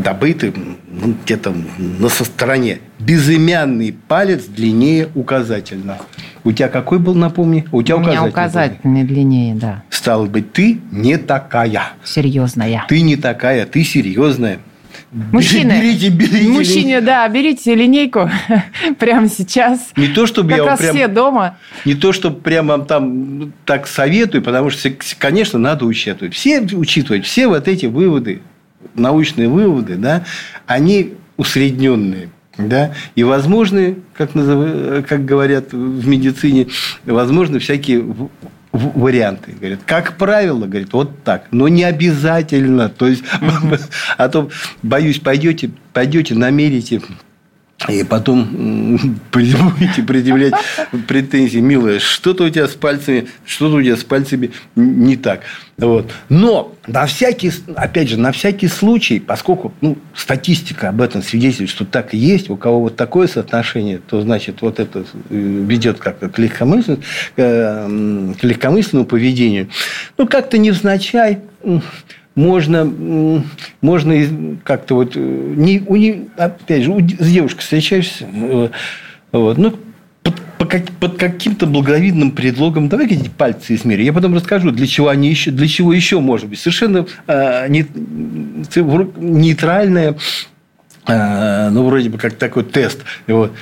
добыты 0.03 0.53
ну, 0.55 1.15
где-то 1.25 1.55
на 1.79 2.09
со 2.09 2.25
стороне. 2.25 2.81
Безымянный 2.99 3.97
палец 4.09 4.45
длиннее 4.45 5.09
указательного. 5.15 5.99
У 6.45 6.53
тебя 6.53 6.69
какой 6.69 6.99
был, 6.99 7.15
напомни? 7.15 7.67
У 7.73 7.83
тебя 7.83 7.97
У 7.97 8.01
указательный. 8.01 8.21
меня 8.21 8.31
указательный 8.31 9.05
длиннее, 9.05 9.55
да. 9.55 9.83
Стало 9.91 10.27
быть, 10.27 10.53
ты 10.53 10.81
не 10.91 11.17
такая. 11.17 11.93
Серьезная. 12.05 12.85
Ты 12.89 13.01
не 13.03 13.17
такая, 13.17 13.65
ты 13.67 13.85
серьезная. 13.85 14.59
Мужчины, 15.11 15.73
берите, 15.73 16.09
берите, 16.09 16.49
мужчине, 16.49 17.01
да, 17.03 17.29
берите 17.29 17.75
линейку 17.75 18.31
прямо 18.99 19.29
сейчас. 19.29 19.91
Не 19.95 20.09
то, 20.09 20.27
чтобы 20.27 20.51
как 20.51 20.59
я 20.59 20.65
раз 20.65 20.81
прям, 20.81 20.95
все 20.95 21.09
дома. 21.09 21.59
Не 21.85 21.95
то, 21.95 22.13
чтобы 22.13 22.41
прямо 22.41 22.79
там 22.79 23.53
так 23.67 23.87
советую, 23.87 24.43
потому 24.43 24.71
что, 24.71 24.91
конечно, 25.19 25.59
надо 25.59 25.85
учитывать. 25.85 26.35
Все 26.35 26.61
учитывать, 26.61 27.27
все 27.27 27.47
вот 27.47 27.69
эти 27.69 27.87
выводы 27.87 28.41
научные 28.95 29.49
выводы, 29.49 29.97
да, 29.97 30.25
они 30.67 31.15
усредненные. 31.37 32.29
Да? 32.59 32.93
И 33.15 33.25
возможны, 33.25 33.97
как, 34.15 34.35
назыв... 34.35 35.07
как 35.07 35.25
говорят 35.25 35.73
в 35.73 36.07
медицине, 36.07 36.69
возможны 37.07 37.59
всякие 37.59 38.05
варианты. 38.73 39.53
Говорят, 39.53 39.81
как 39.87 40.17
правило, 40.17 40.67
говорит, 40.67 40.93
вот 40.93 41.23
так. 41.25 41.47
Но 41.51 41.69
не 41.69 41.85
обязательно. 41.85 42.89
То 42.89 43.07
есть, 43.07 43.23
а 44.19 44.29
то, 44.29 44.51
боюсь, 44.83 45.19
пойдете, 45.19 45.71
пойдете, 45.93 46.35
намерите 46.35 47.01
и 47.89 48.05
потом 48.05 48.99
будете 49.33 50.03
предъявлять 50.07 50.55
претензии, 51.09 51.59
милая, 51.59 51.99
что-то 51.99 52.45
у 52.45 52.51
тебя 52.51 52.69
с 52.69 52.73
пальцами, 52.73 53.29
что-то 53.45 53.77
у 53.77 53.83
тебя 53.83 53.97
с 53.97 54.05
пальцами 54.05 54.51
не 54.77 55.17
так. 55.17 55.41
Вот. 55.79 56.13
Но 56.29 56.75
на 56.87 57.07
всякий, 57.07 57.51
опять 57.75 58.09
же, 58.09 58.19
на 58.19 58.31
всякий 58.33 58.69
случай, 58.69 59.19
поскольку 59.19 59.73
ну, 59.81 59.99
статистика 60.15 60.91
об 60.91 61.01
этом 61.01 61.23
свидетельствует, 61.23 61.71
что 61.71 61.85
так 61.85 62.15
и 62.15 62.19
есть, 62.19 62.51
у 62.51 62.57
кого 62.57 62.83
вот 62.83 62.97
такое 62.97 63.27
соотношение, 63.27 63.99
то 63.99 64.21
значит 64.21 64.63
вот 64.63 64.79
это 64.79 65.01
э, 65.01 65.05
ведет 65.31 65.99
как-то 65.99 66.29
к, 66.29 66.39
легкомысленному, 66.39 67.03
э, 67.37 68.35
к 68.41 68.45
легкомысленному 68.45 69.07
поведению. 69.07 69.69
Ну, 70.19 70.29
как-то 70.29 70.59
невзначай 70.59 71.41
можно, 72.35 73.45
можно 73.81 74.57
как-то 74.65 74.97
вот... 74.97 75.13
Э, 75.17 75.21
не, 75.21 75.83
у 75.87 75.97
не, 75.97 76.29
опять 76.37 76.83
же, 76.83 76.93
с 77.19 77.31
девушкой 77.31 77.61
встречаешься, 77.61 78.27
э, 78.33 78.69
вот, 79.33 79.59
ну, 79.59 79.75
под, 80.23 80.41
по, 80.59 80.67
под 81.01 81.19
каким-то 81.19 81.67
благовидным 81.67 82.31
предлогом, 82.33 82.89
давай 82.89 83.07
эти 83.07 83.29
пальцы 83.29 83.75
измерим. 83.75 84.05
Я 84.05 84.13
потом 84.13 84.35
расскажу, 84.35 84.71
для 84.71 84.87
чего 84.87 85.09
они 85.09 85.29
еще, 85.29 85.51
для 85.51 85.69
чего 85.69 85.93
еще 85.93 86.21
может 86.21 86.49
быть. 86.49 86.59
Совершенно 86.59 87.07
э, 87.27 87.69
не, 87.69 87.87
нейтральное, 89.17 90.17
э, 91.07 91.71
ну, 91.71 91.85
вроде 91.87 92.09
бы 92.09 92.19
как 92.19 92.35
такой 92.35 92.65
тест. 92.65 93.01
Вот. 93.27 93.53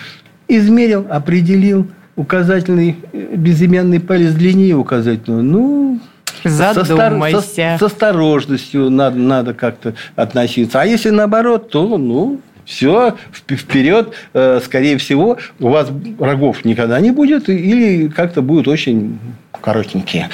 Измерил, 0.49 1.07
определил, 1.11 1.89
указательный 2.17 2.97
э, 3.13 3.35
безымянный 3.37 4.01
палец 4.01 4.33
длиннее 4.33 4.77
указательного. 4.77 5.43
Ну, 5.43 6.01
Задумайся. 6.45 7.41
Со, 7.41 7.47
со, 7.47 7.79
с 7.79 7.83
осторожностью 7.83 8.91
надо, 8.91 9.19
надо 9.19 9.55
как-то 9.55 9.95
относиться. 10.17 10.81
А 10.81 10.87
если 10.87 11.11
наоборот, 11.11 11.71
то, 11.71 11.99
ну, 11.99 12.41
все, 12.65 13.17
вперед, 13.33 14.15
э, 14.33 14.61
скорее 14.65 14.97
всего, 14.99 15.39
у 15.59 15.69
вас 15.69 15.89
рогов 16.19 16.65
никогда 16.65 17.01
не 17.01 17.11
будет, 17.11 17.49
или 17.49 18.09
как-то 18.09 18.43
будут 18.43 18.69
очень 18.69 19.19
коротенькие 19.61 20.31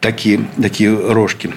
такие, 0.00 0.40
такие 0.60 0.94
рожки. 0.94 1.50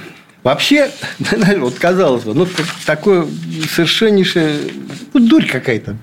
Вообще, 0.44 0.90
вот 1.58 1.74
казалось 1.76 2.24
бы, 2.24 2.34
ну, 2.34 2.48
такое 2.86 3.26
совершеннейшее, 3.70 4.60
ну, 5.14 5.28
дурь 5.28 5.48
какая-то, 5.48 5.98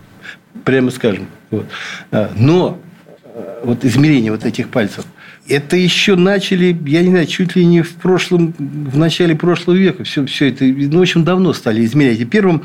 прямо 0.65 0.91
скажем. 0.91 1.29
Вот. 1.51 1.67
А, 2.11 2.31
но 2.35 2.79
э, 3.25 3.61
вот 3.65 3.85
измерение 3.85 4.33
вот 4.33 4.45
этих 4.45 4.69
пальцев– 4.69 5.07
это 5.49 5.77
еще 5.77 6.17
начали, 6.17 6.77
я 6.87 7.03
не 7.03 7.11
знаю, 7.11 7.27
чуть 7.27 7.55
ли 7.57 7.65
не 7.65 7.83
в 7.83 7.95
прошлом, 7.95 8.55
в 8.59 8.97
начале 8.97 9.37
прошлого 9.37 9.77
века. 9.77 10.05
Все, 10.05 10.25
все 10.27 10.49
это, 10.49 10.65
ну, 10.65 10.99
очень 10.99 11.25
давно 11.25 11.53
стали 11.53 11.85
измерять. 11.85 12.21
И 12.21 12.25
первым 12.25 12.63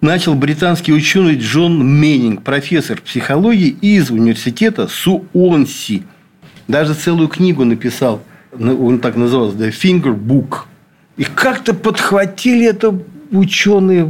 начал 0.00 0.34
британский 0.34 0.92
ученый 0.92 1.36
Джон 1.36 1.84
Меннинг, 1.84 2.42
профессор 2.42 3.00
психологии 3.00 3.76
из 3.80 4.10
университета 4.10 4.86
Суонси. 4.88 6.04
Даже 6.68 6.94
целую 6.94 7.28
книгу 7.28 7.64
написал, 7.64 8.22
он 8.52 9.00
так 9.00 9.16
назывался, 9.16 9.56
The 9.56 9.70
Finger 9.70 10.16
Book. 10.16 10.66
И 11.16 11.24
как-то 11.24 11.74
подхватили 11.74 12.66
это 12.66 12.96
ученые 13.32 14.08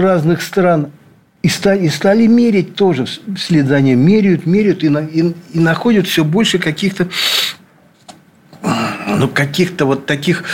разных 0.00 0.40
стран. 0.40 0.90
И 1.42 1.48
стали, 1.48 1.86
и 1.86 1.88
стали 1.88 2.26
мерить 2.26 2.74
тоже 2.74 3.06
вслед 3.36 3.66
за 3.66 3.80
ним. 3.80 4.00
Меряют, 4.00 4.44
меряют 4.44 4.82
и, 4.82 4.88
и, 4.88 5.34
и 5.54 5.60
находят 5.60 6.06
все 6.06 6.24
больше 6.24 6.58
каких-то 6.58 7.08
ну, 9.06 9.28
каких-то 9.28 9.86
вот 9.86 10.06
таких 10.06 10.44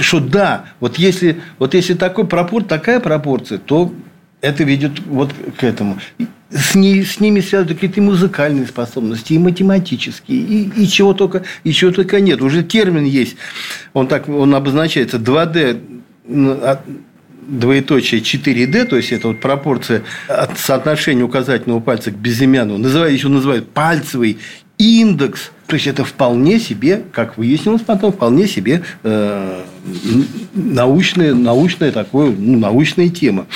что 0.00 0.20
да, 0.20 0.66
вот 0.80 0.98
если, 0.98 1.40
вот 1.58 1.74
если 1.74 1.94
такой 1.94 2.26
пропор, 2.26 2.64
такая 2.64 2.98
пропорция, 3.00 3.58
то 3.58 3.92
это 4.40 4.64
ведет 4.64 5.00
вот 5.06 5.32
к 5.56 5.64
этому. 5.64 5.98
С, 6.50 6.74
ней, 6.74 7.04
с 7.04 7.20
ними 7.20 7.40
связаны 7.40 7.74
какие-то 7.74 8.02
музыкальные 8.02 8.66
способности, 8.66 9.32
и 9.32 9.38
математические, 9.38 10.38
и, 10.38 10.82
и 10.82 10.88
чего 10.88 11.14
только, 11.14 11.44
и 11.64 11.72
чего 11.72 11.90
только 11.90 12.20
нет. 12.20 12.42
Уже 12.42 12.62
термин 12.62 13.04
есть, 13.04 13.36
он 13.92 14.06
так 14.06 14.28
он 14.28 14.54
обозначается 14.54 15.16
2D 15.18 16.02
двоеточие 17.46 18.20
4D, 18.20 18.84
то 18.84 18.96
есть 18.96 19.12
это 19.12 19.28
вот 19.28 19.40
пропорция 19.40 20.02
от 20.28 20.58
соотношения 20.58 21.22
указательного 21.22 21.80
пальца 21.80 22.10
к 22.10 22.14
безымянному, 22.14 22.78
называют, 22.78 23.14
еще 23.14 23.28
называют 23.28 23.70
пальцевый 23.70 24.38
индекс. 24.78 25.50
То 25.66 25.74
есть 25.74 25.86
это 25.86 26.04
вполне 26.04 26.58
себе, 26.58 27.02
как 27.12 27.38
выяснилось 27.38 27.82
потом, 27.82 28.12
вполне 28.12 28.46
себе 28.46 28.82
э, 29.02 29.62
научная, 30.54 31.34
научная 31.34 31.90
такое, 31.90 32.34
ну, 32.36 32.58
научная 32.58 33.08
тема. 33.08 33.46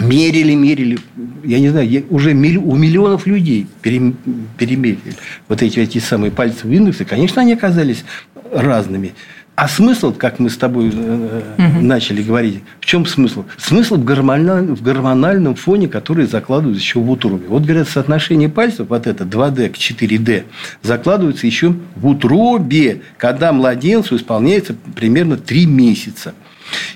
Мерили, 0.00 0.54
мерили, 0.54 0.98
я 1.42 1.58
не 1.58 1.70
знаю, 1.70 2.04
уже 2.10 2.30
у 2.30 2.76
миллионов 2.76 3.26
людей 3.26 3.66
перемерили 3.82 5.14
вот 5.48 5.60
эти, 5.60 5.80
эти 5.80 5.98
самые 5.98 6.30
пальцы 6.30 6.68
индексы. 6.72 7.04
Конечно, 7.04 7.42
они 7.42 7.54
оказались 7.54 8.04
разными. 8.52 9.14
А 9.58 9.66
смысл, 9.66 10.14
как 10.16 10.38
мы 10.38 10.50
с 10.50 10.56
тобой 10.56 10.90
угу. 10.90 11.80
начали 11.80 12.22
говорить, 12.22 12.62
в 12.78 12.86
чем 12.86 13.04
смысл? 13.04 13.44
Смысл 13.56 13.96
в 13.96 14.04
гормональном, 14.04 14.76
в 14.76 14.82
гормональном 14.82 15.56
фоне, 15.56 15.88
который 15.88 16.26
закладывается 16.26 16.80
еще 16.80 17.00
в 17.00 17.10
утробе. 17.10 17.48
Вот, 17.48 17.64
говорят, 17.64 17.88
соотношение 17.88 18.48
пальцев, 18.48 18.86
вот 18.88 19.08
это 19.08 19.24
2D 19.24 19.70
к 19.70 19.74
4D, 19.74 20.44
закладывается 20.82 21.48
еще 21.48 21.74
в 21.96 22.06
утробе, 22.06 23.02
когда 23.16 23.52
младенцу 23.52 24.14
исполняется 24.14 24.76
примерно 24.94 25.36
3 25.36 25.66
месяца. 25.66 26.34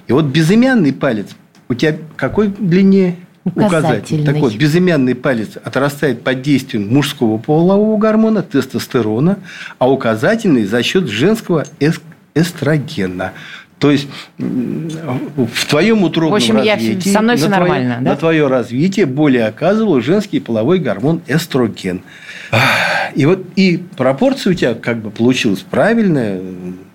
И 0.07 0.13
вот 0.13 0.27
безымянный 0.27 0.93
палец 0.93 1.31
у 1.69 1.75
тебя 1.75 1.97
какой 2.15 2.47
длине? 2.47 3.17
Указательный. 3.45 4.25
Так 4.25 4.37
вот, 4.37 4.55
безымянный 4.55 5.17
палец 5.17 5.57
отрастает 5.65 6.23
под 6.23 6.43
действием 6.43 6.89
мужского 6.95 7.39
полового 7.39 7.99
гормона, 7.99 8.43
тестостерона, 8.43 9.39
а 9.81 9.91
указательный 9.91 10.65
за 10.65 10.85
счет 10.85 11.09
женского 11.09 11.65
эстрогена. 12.35 13.33
То 13.79 13.91
есть 13.91 14.07
в 14.39 15.67
твоем 15.69 16.05
утробном 16.05 16.35
в 16.35 16.37
общем, 16.37 16.57
развитии 16.57 17.09
я, 17.09 17.15
со 17.15 17.21
мной 17.21 17.37
все 17.37 17.49
на, 17.49 17.59
нормально, 17.59 17.95
твое, 17.95 18.05
да? 18.05 18.11
на 18.13 18.17
твое 18.17 18.47
развитие 18.47 19.07
более 19.07 19.47
оказывал 19.47 20.01
женский 20.01 20.39
половой 20.39 20.79
гормон 20.79 21.21
эстроген. 21.27 22.03
И 23.17 23.27
вот 23.27 23.45
и 23.57 23.83
пропорция 23.97 24.53
у 24.53 24.55
тебя 24.55 24.75
как 24.75 24.99
бы 24.99 25.11
получилась 25.11 25.63
правильная, 25.69 26.41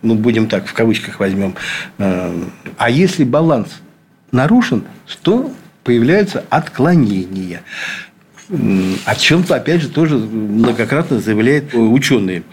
ну, 0.01 0.15
будем 0.15 0.48
так, 0.48 0.65
в 0.65 0.74
кавычках 0.74 1.20
возьмем. 1.20 1.56
А 1.98 2.89
если 2.89 3.25
баланс 3.25 3.82
нарушен, 4.32 4.86
то 5.24 5.51
появляются 5.84 6.46
отклонения. 6.50 7.63
О 8.50 9.15
чем-то, 9.15 9.56
опять 9.56 9.82
же, 9.82 9.89
тоже 9.89 10.15
многократно 10.15 11.20
заявляют 11.20 11.74
ученые. 11.74 12.44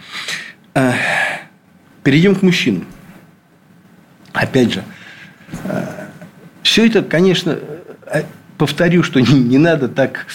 Перейдем 2.05 2.35
к 2.35 2.43
мужчинам. 2.43 2.85
Опять 4.31 4.73
же, 4.73 4.83
э, 5.63 5.85
все 6.61 6.85
это, 6.85 7.01
конечно, 7.01 7.57
э, 8.05 8.21
повторю, 8.59 9.01
что 9.01 9.19
не, 9.21 9.39
не 9.39 9.57
надо 9.57 9.87
так 9.87 10.27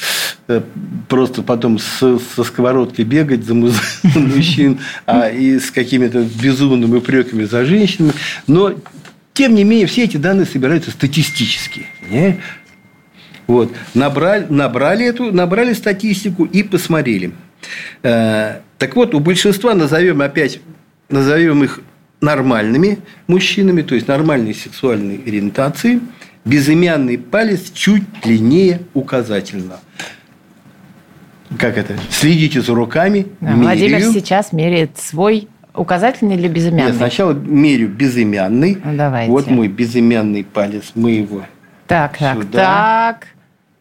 э, 0.49 0.63
просто 1.09 1.43
потом 1.43 1.79
со, 1.79 2.19
со 2.19 2.43
сковородкой 2.43 3.05
бегать 3.05 3.45
за 3.45 3.55
мужчин, 3.55 4.81
а 5.07 5.29
и 5.29 5.61
с 5.61 5.71
какими-то 5.71 6.23
безумными 6.43 6.97
упреками 6.97 7.45
за 7.45 7.65
женщинами. 7.65 8.15
Но, 8.49 8.75
тем 9.33 9.55
не 9.55 9.63
менее, 9.63 9.87
все 9.87 10.03
эти 10.03 10.17
данные 10.17 10.47
собираются 10.47 10.91
статистически. 10.91 11.87
Не? 12.11 12.41
Вот. 13.47 13.73
Набрали, 13.95 14.47
набрали, 14.49 15.07
эту, 15.07 15.33
набрали 15.33 15.75
статистику 15.75 16.47
и 16.47 16.65
посмотрели. 16.65 17.31
Так 18.03 18.97
вот, 18.97 19.15
у 19.15 19.21
большинства, 19.21 19.75
назовем 19.75 20.23
опять 20.23 20.61
назовем 21.11 21.65
их 21.65 21.81
нормальными 22.21 22.99
мужчинами, 23.27 23.83
то 23.83 23.95
есть 23.95 24.09
нормальной 24.09 24.55
сексуальной 24.55 25.23
ориентации, 25.27 26.01
безымянный 26.45 27.19
палец 27.19 27.71
чуть 27.73 28.05
длиннее 28.23 28.83
указательного. 28.95 29.81
Как 31.59 31.77
это? 31.77 31.97
Следите 32.11 32.61
за 32.61 32.75
руками. 32.75 33.27
Да, 33.41 33.55
Владимир 33.55 34.01
сейчас 34.03 34.53
меряет 34.53 34.99
свой 34.99 35.49
указательный 35.75 36.37
или 36.37 36.49
безымянный? 36.49 36.87
Нет, 36.91 36.97
сначала 36.97 37.33
мерю 37.33 37.89
безымянный. 37.89 38.79
Ну, 38.85 38.97
давайте. 38.97 39.31
Вот 39.33 39.47
мой 39.49 39.69
безымянный 39.69 40.45
палец. 40.45 40.93
Мы 40.95 41.13
его 41.13 41.43
Так, 41.87 42.19
так, 42.19 42.37
сюда. 42.37 42.59
так. 42.59 43.27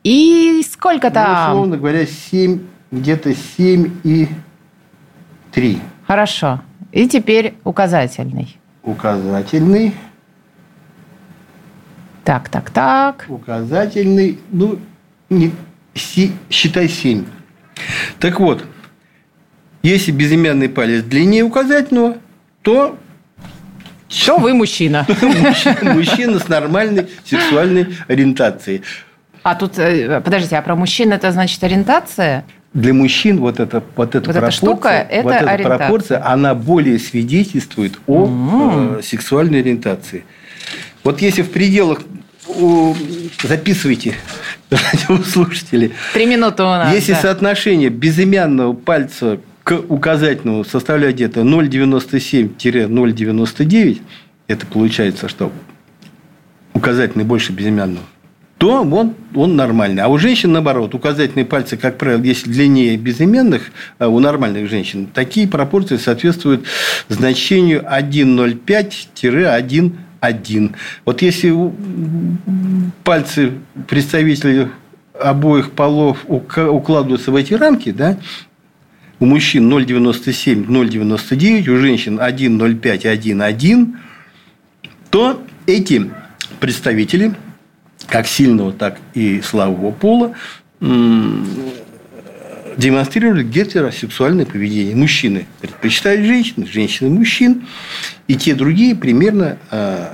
И 0.04 0.64
сколько 0.70 1.12
там? 1.12 1.52
Ну, 1.52 1.52
условно 1.52 1.78
говоря, 1.78 2.06
7, 2.06 2.60
где-то 2.92 3.34
7 3.58 3.92
и 4.04 4.28
3. 5.52 5.80
Хорошо. 6.08 6.62
И 6.92 7.08
теперь 7.08 7.56
указательный. 7.64 8.58
Указательный. 8.84 9.94
Так, 12.24 12.50
так, 12.50 12.70
так. 12.70 13.26
Указательный, 13.28 14.40
ну, 14.52 14.80
не, 15.30 15.52
си, 15.94 16.32
считай 16.50 16.88
7. 16.88 17.26
Так 18.20 18.40
вот, 18.40 18.66
если 19.84 20.12
безымянный 20.12 20.70
палец 20.70 21.04
длиннее 21.04 21.44
указательного, 21.44 22.18
то 22.62 22.98
что 24.08 24.38
вы 24.38 24.54
мужчина. 24.54 25.06
Мужчина 25.82 26.40
с 26.40 26.48
нормальной 26.48 27.08
сексуальной 27.24 27.96
ориентацией. 28.08 28.82
А 29.44 29.56
тут, 29.56 29.78
э, 29.78 30.20
подождите, 30.22 30.58
а 30.58 30.62
про 30.64 30.76
мужчин 30.76 31.14
это 31.14 31.32
значит 31.32 31.64
ориентация? 31.64 32.44
Для 32.74 32.94
мужчин 32.94 33.40
вот 33.40 33.60
эта, 33.60 33.84
вот 33.96 34.16
эта 34.16 34.32
вот 34.32 34.36
пропорция, 34.36 34.42
эта 34.42 34.52
штука, 34.52 34.90
это 34.90 35.24
вот 35.24 35.34
эта 35.34 35.50
ориентация. 35.50 35.78
пропорция, 35.78 36.24
она 36.26 36.54
более 36.54 37.00
свидетельствует 37.00 38.00
о 38.06 38.28
mm-hmm. 38.28 39.02
сексуальной 39.04 39.62
ориентации. 39.62 40.24
Вот 41.04 41.22
если 41.22 41.42
в 41.42 41.52
пределах 41.52 42.02
записывайте, 43.44 44.16
слушатели. 45.26 45.92
Три 46.14 46.26
минуты 46.26 46.64
у 46.64 46.68
нас. 46.68 46.94
Если 46.94 47.12
да. 47.14 47.22
соотношение 47.22 47.90
безымянного 47.90 48.74
пальца 48.74 49.40
к 49.64 49.80
указательному 49.88 50.64
составляет 50.64 51.16
где-то 51.16 51.42
0,97-0,99, 51.42 54.02
это 54.48 54.66
получается, 54.66 55.28
что 55.28 55.52
указательный 56.74 57.26
больше 57.26 57.52
безымянного 57.52 58.06
то 58.60 58.84
он, 58.84 59.16
он 59.34 59.56
нормальный. 59.56 60.04
А 60.04 60.10
у 60.10 60.18
женщин, 60.18 60.52
наоборот, 60.52 60.94
указательные 60.94 61.46
пальцы, 61.46 61.78
как 61.78 61.98
правило, 61.98 62.22
если 62.22 62.52
длиннее 62.52 62.98
безыменных, 62.98 63.72
а 64.00 64.10
у 64.10 64.20
нормальных 64.20 64.70
женщин, 64.70 65.08
такие 65.08 65.48
пропорции 65.48 65.96
соответствуют 65.96 66.66
значению 67.08 67.86
1,05-1,1. 67.90 70.76
Вот 71.06 71.22
если 71.22 71.56
пальцы 73.06 73.54
представителей 73.88 74.68
обоих 75.18 75.72
полов 75.72 76.26
укладываются 76.28 77.32
в 77.32 77.38
эти 77.38 77.54
рамки, 77.54 77.94
да, 77.94 78.18
у 79.22 79.26
мужчин 79.26 79.72
0,97, 79.72 80.68
0,99, 80.68 81.70
у 81.70 81.78
женщин 81.78 82.20
1,05, 82.20 82.82
1,1, 82.82 83.94
то 85.10 85.42
эти 85.66 86.12
представители– 86.60 87.34
как 88.10 88.28
сильного, 88.28 88.72
так 88.72 88.98
и 89.14 89.42
слабого 89.42 89.92
пола, 89.92 90.34
демонстрировали 92.78 93.44
гетеросексуальное 93.44 94.46
поведение. 94.46 94.96
Мужчины 94.96 95.48
предпочитают 95.62 96.26
женщин, 96.26 96.66
женщины– 96.66 97.10
мужчин. 97.12 97.68
И 98.28 98.36
те 98.36 98.56
другие 98.56 98.96
примерно 98.96 99.58
а, 99.70 100.14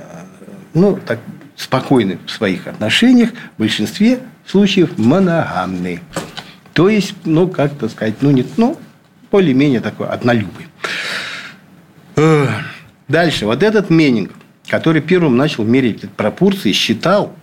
ну, 0.74 0.98
так, 1.06 1.20
спокойны 1.56 2.18
в 2.26 2.30
своих 2.30 2.66
отношениях, 2.66 3.30
в 3.56 3.60
большинстве 3.60 4.20
случаев 4.46 4.98
моногамные. 4.98 6.00
То 6.72 6.88
есть, 6.88 7.14
ну, 7.24 7.48
как 7.48 7.74
то 7.74 7.88
сказать, 7.88 8.16
ну, 8.20 8.30
нет, 8.30 8.46
ну, 8.56 8.76
более-менее 9.30 9.80
такой 9.80 10.08
однолюбый. 10.08 10.66
Дальше. 13.08 13.46
Вот 13.46 13.62
этот 13.62 13.90
Менинг, 13.90 14.32
который 14.68 15.00
первым 15.00 15.36
начал 15.36 15.64
мерить 15.64 16.10
пропорции, 16.10 16.72
считал, 16.72 17.34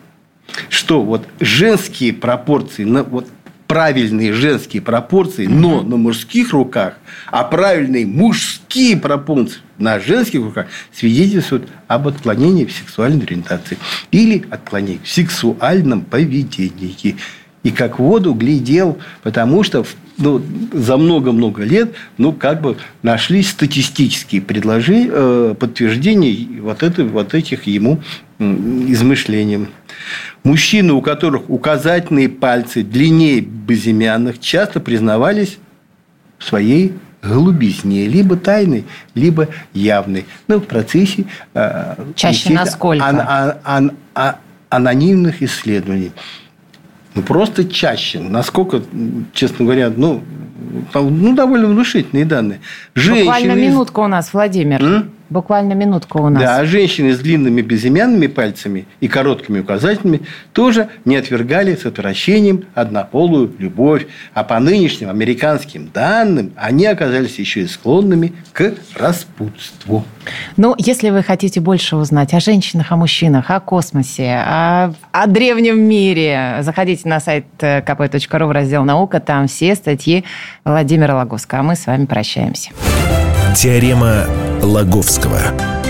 что 0.70 1.02
вот 1.02 1.28
женские 1.40 2.14
пропорции, 2.14 2.84
вот 2.86 3.28
правильные 3.68 4.34
женские 4.34 4.82
пропорции, 4.84 5.48
но 5.48 5.82
на 5.82 5.98
мужских 5.98 6.54
руках, 6.54 6.94
а 7.32 7.44
правильные 7.44 8.06
мужские 8.06 8.98
пропорции 8.98 9.62
на 9.80 10.00
женских 10.00 10.42
руках 10.42 10.68
свидетельствуют 10.92 11.68
об 11.88 12.08
отклонении 12.08 12.66
в 12.66 12.72
сексуальной 12.72 13.26
ориентации 13.26 13.80
или 14.12 14.46
отклонении 14.52 15.00
в 15.04 15.10
сексуальном 15.10 16.02
поведении. 16.02 17.16
И 17.64 17.72
как 17.72 17.98
в 17.98 18.04
воду 18.04 18.34
глядел, 18.34 19.00
потому 19.24 19.64
что 19.64 19.86
ну, 20.18 20.44
за 20.74 20.98
много-много 20.98 21.64
лет 21.64 21.94
ну, 22.18 22.34
как 22.34 22.62
бы 22.62 22.78
нашлись 23.02 23.50
статистические 23.50 24.42
предложения, 24.42 25.10
э, 25.12 25.56
подтверждения 25.58 26.62
вот, 26.62 26.84
это, 26.84 27.06
вот 27.06 27.34
этих 27.34 27.64
ему 27.64 28.02
измышлениям. 28.38 29.70
Мужчины, 30.44 30.94
у 30.94 31.02
которых 31.02 31.50
указательные 31.50 32.28
пальцы 32.28 32.84
длиннее 32.84 33.40
безымянных, 33.42 34.40
часто 34.40 34.80
признавались 34.82 35.58
в 36.38 36.44
своей 36.44 36.94
голубизне, 37.22 38.08
либо 38.08 38.36
тайной, 38.36 38.84
либо 39.16 39.48
явной. 39.74 40.26
Ну, 40.50 40.60
в 40.60 40.66
процессе 40.66 41.26
э, 41.54 41.96
Чаще 42.16 42.52
насколько? 42.52 43.06
Ан- 43.06 43.22
ан- 43.22 43.54
ан- 43.64 43.92
ан- 44.14 44.36
анонимных 44.70 45.42
исследований. 45.42 46.12
Ну, 47.16 47.22
просто 47.22 47.64
чаще. 47.64 48.20
Насколько, 48.20 48.82
честно 49.34 49.64
говоря, 49.64 49.94
ну, 49.96 50.22
ну, 50.94 51.36
довольно 51.36 51.68
внушительные 51.68 52.26
данные. 52.26 52.60
Женщины... 52.96 53.24
Буквально 53.26 53.52
минутка 53.54 54.00
у 54.02 54.08
нас, 54.08 54.34
Владимир. 54.34 54.84
М? 54.84 55.12
Буквально 55.34 55.74
минутка 55.74 56.18
у 56.18 56.30
нас. 56.30 56.44
Да, 56.44 56.58
а 56.60 56.66
женщины 56.66 57.12
с 57.12 57.18
длинными 57.18 57.64
безымянными 57.64 58.28
пальцами 58.28 58.86
и 59.00 59.08
короткими 59.08 59.62
указательными 59.62 60.22
тоже 60.54 60.90
не 61.06 61.16
отвергали 61.16 61.76
с 61.76 61.88
отвращением 61.88 62.66
однополую 62.76 63.52
любовь. 63.58 64.06
А 64.36 64.44
по 64.44 64.60
нынешним 64.60 65.10
американским 65.10 65.90
данным 65.92 66.54
они 66.56 66.86
оказались 66.86 67.40
еще 67.40 67.62
и 67.62 67.68
склонными 67.68 68.34
к 68.52 68.76
распутству. 68.96 70.06
Ну, 70.56 70.76
если 70.78 71.10
вы 71.10 71.24
хотите 71.24 71.60
больше 71.60 71.96
узнать 71.96 72.36
о 72.36 72.40
женщинах, 72.40 72.92
о 72.92 72.96
мужчинах, 72.96 73.50
о 73.50 73.60
космосе, 73.60 74.36
о, 74.36 74.94
о 75.12 75.26
древнем 75.26 75.80
мире, 75.80 76.60
заходите 76.62 77.10
на 77.10 77.20
сайт 77.20 77.46
kp.ru 77.58 78.46
в 78.46 78.52
раздел 78.52 78.84
«Наука». 78.84 79.20
Там 79.20 79.48
все 79.48 79.74
статьи 79.74 80.26
Владимира 80.64 81.16
Логовского. 81.16 81.62
А 81.62 81.64
мы 81.64 81.76
с 81.76 81.88
вами 81.88 82.06
прощаемся. 82.06 82.70
Теорема 83.56 84.26
Лаговского. 84.62 85.83